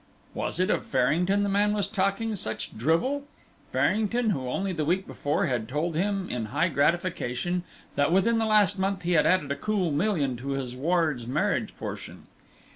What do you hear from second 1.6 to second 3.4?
was talking such drivel?